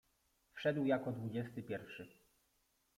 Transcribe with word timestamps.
Wszedł 0.53 0.85
jako 0.85 1.11
dwudziesty 1.11 1.63
pierwszy. 1.63 2.07